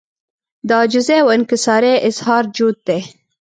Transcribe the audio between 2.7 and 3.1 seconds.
دی